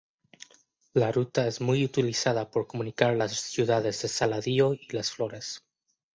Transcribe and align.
La 0.95 1.11
ruta 1.11 1.45
es 1.45 1.61
muy 1.61 1.85
utilizada 1.85 2.49
por 2.49 2.65
comunicar 2.65 3.15
las 3.15 3.33
ciudades 3.39 4.01
de 4.01 4.07
Saladillo 4.07 4.73
y 4.73 4.87
Las 4.93 5.11
Flores. 5.11 5.63